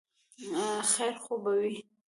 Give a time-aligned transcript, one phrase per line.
[0.91, 1.75] خیر خو به وي؟